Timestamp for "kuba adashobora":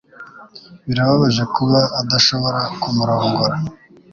1.55-2.59